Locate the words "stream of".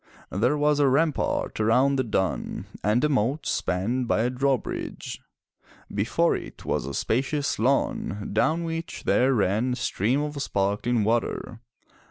9.75-10.41